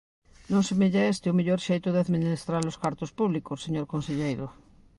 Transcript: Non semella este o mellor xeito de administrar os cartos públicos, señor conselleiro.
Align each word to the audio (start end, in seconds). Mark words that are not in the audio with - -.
Non 0.51 0.61
semella 0.69 1.09
este 1.13 1.25
o 1.29 1.37
mellor 1.37 1.59
xeito 1.67 1.89
de 1.91 1.99
administrar 2.05 2.63
os 2.71 2.79
cartos 2.83 3.11
públicos, 3.19 3.61
señor 3.65 3.85
conselleiro. 3.93 4.47